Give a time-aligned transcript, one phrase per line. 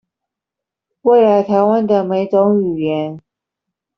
[1.03, 3.21] 未來臺灣的每種語言